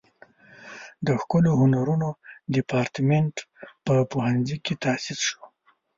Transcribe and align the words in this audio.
د 1.05 1.07
ښکلو 1.21 1.51
هنرونو 1.61 2.09
دیپارتمنټ 2.55 3.35
په 3.85 3.93
پوهنځي 4.11 4.57
کې 4.65 4.73
تاسیس 4.83 5.19
شو. 5.29 5.41